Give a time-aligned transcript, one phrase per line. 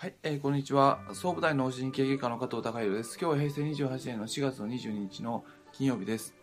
[0.00, 0.98] はい、えーこんにちは。
[1.12, 3.18] 総武大脳神経外科の加藤孝弘です。
[3.20, 5.44] 今日は平成28年の4月の22日の
[5.74, 6.34] 金曜日です。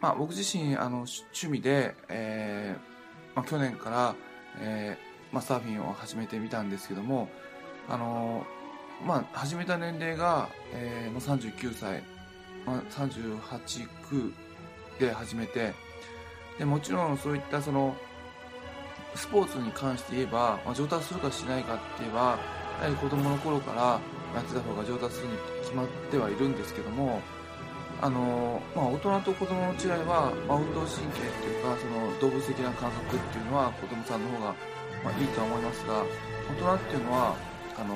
[0.00, 4.14] まあ、僕自身、あの、趣味で、えーまあ、去年から、
[4.60, 7.28] えーまあ、サーフィンを始めてみたんですけども、
[7.88, 12.04] あのーまあ、始めた年齢が、えーまあ、39歳、
[12.64, 13.40] まあ、38、
[14.08, 14.32] 9
[15.00, 15.72] で始めて、
[16.56, 17.96] でもちろんそういったその、
[19.14, 22.38] スポーツに関して言えば、まあ、上達するかしないかって言えば、
[22.80, 24.00] やはり子供の頃から
[24.34, 27.20] やってた方が上達するに決まってはいるんですけども、
[28.00, 34.54] あのまあ、大人と子供の違いは、まあ、運動神経っていうか、その動物的な感覚っていうのは子供さんの方が、
[35.04, 36.04] まあ、いいとは思いますが、
[36.50, 37.36] 大人っていうのは、
[37.78, 37.94] あの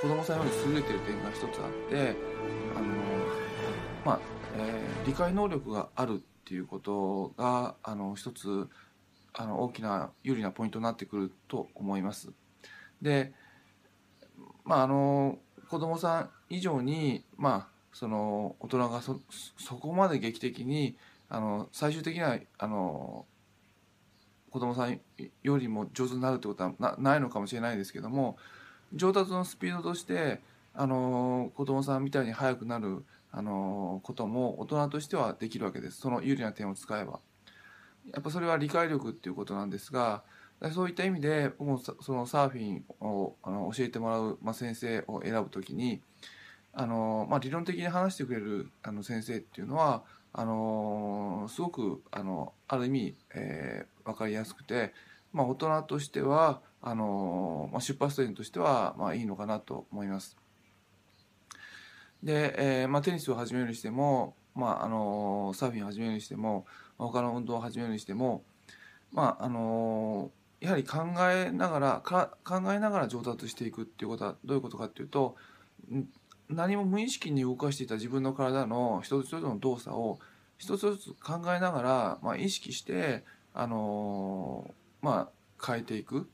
[0.00, 2.16] 子供さんより優れてる点が一つあって、
[2.76, 2.86] あの
[4.04, 4.20] まあ、
[4.58, 8.68] えー理解能力があるっていうことが、あの、一つ、
[9.38, 12.30] あの大きな有利なポイントになってくると思います。
[13.02, 13.32] で、
[14.64, 19.20] まああの子供さん以上にまあその大人がそ
[19.76, 20.96] こまで劇的に
[21.28, 23.26] あの最終的にはあの
[24.50, 25.00] 子供さん
[25.42, 28.38] よりも上手になるってことはなないのかもしれないですけども
[28.94, 30.40] 上達のスピードとして
[30.72, 37.20] あの子供さんみたいに速くなるあのことも大人としてはできるわけですその有利な点を使えば。
[38.12, 40.22] やっぱそれは理解力っていうことなんですが
[40.72, 46.00] そういった意味で僕もそのサーフィンをあの教えてもらう、まあ、先生を選ぶときに
[46.72, 54.94] あの、まあ、理論的に話してくれるあの先生っていうのはあのすごくあのある意味、えー、分かりやすくて、
[55.32, 60.36] まあ、大人としてはあの、まあ、出発点としては、まあ、いいのかなと思います。
[62.22, 66.66] で、えーまあ、テニスを始めるにしても、まあ、あのサーフィンを始めるにしても
[66.98, 68.42] 他の運動を始めるにしても、
[69.12, 70.98] まああのやはり考
[71.30, 75.36] えながらか考えながら上達していくっていうことはどういうことかっていうと
[76.48, 80.18] 何も無意識に動かしていた自分の体の一つ一つの動作を
[80.58, 86.28] 一つずつ考えながら、まあ、意識して、あのまあ、変えていく、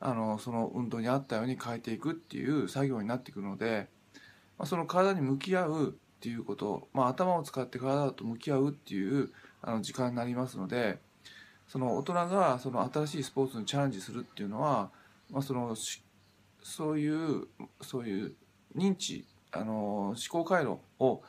[0.00, 3.88] あのその運動に合ったように変えていくっていう作業になってくるので、
[4.58, 9.30] まあ、その体に向き合うっていうこと、まあ、頭を使って体と向き合うっていう
[9.62, 10.98] あの時間になりますので
[11.68, 14.90] その大人がその新しいスポーツにチャレンジするっていうのは、
[15.30, 15.76] まあ、その
[16.62, 17.46] そういう
[17.80, 18.32] そういう
[18.76, 21.22] 認知あの思考回路を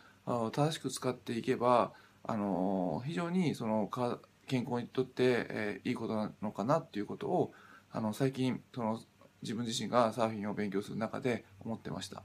[0.52, 1.92] 正しく使っていけば
[2.24, 7.54] あの非常にそのか健康にとって、えーいいことなのかなっていうことを
[7.92, 9.00] あの最近その
[9.42, 12.24] 自分自身がサーフィンを勉強する中で思ってました。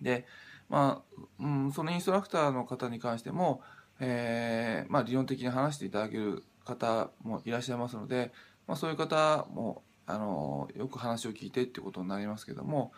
[0.00, 0.26] で
[0.68, 3.60] まあ、うん、そのインストラクターの方に関しても、
[4.00, 8.32] えーまあ、理論的に話していただける方もいらっしゃいますので、
[8.66, 12.92] まあ、そういう方もあのよく話を聞いてってことになりますけども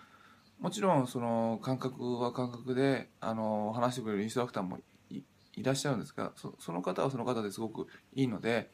[0.61, 4.79] もちろんその感覚は感覚であの話してくれるインストラクターも
[5.11, 5.23] い
[5.63, 8.71] らっしゃるんですがそその方はその方ですごくいいので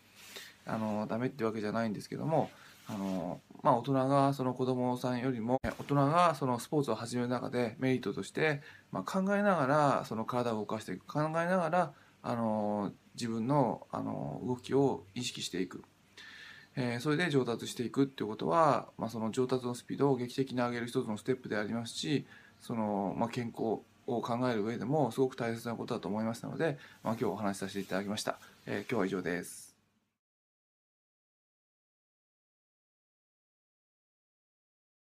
[0.67, 2.51] あのダメってわけじゃないんですけども
[2.93, 8.61] あの、まあ、大人がその子供さんよりも大人がそのスポーツを始める中でメリットとして、
[8.91, 11.07] まあ、考えながらその体を動かしていく。
[11.07, 11.93] 考えながら
[12.23, 15.83] あの自分のあの動きを意識していく、
[16.77, 22.25] えーそれで上達していくっていうことは、まあ、その上達のスピードを劇的に上げる一つのステップでありますし
[22.61, 29.72] その、まあ、健康を考える上でもすごく大切なことだと思いましたので、まあ、今日お話しさせていただきました、えー今日は以上です。